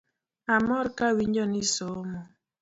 Amor 0.55 0.85
kawinjo 0.97 1.43
nisomo 1.51 2.19